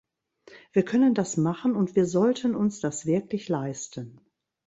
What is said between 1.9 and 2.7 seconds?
wir sollten